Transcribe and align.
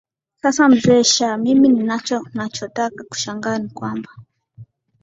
sasa 0.41 0.69
mzee 0.69 1.03
shah 1.03 1.37
mimi 1.37 1.67
ninacho 1.69 2.21
nachotaka 2.33 3.03
kushangaa 3.03 3.57
ni 3.59 3.69
kwamba 3.69 4.09